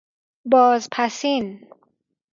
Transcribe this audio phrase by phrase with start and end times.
[0.45, 1.67] باز پسین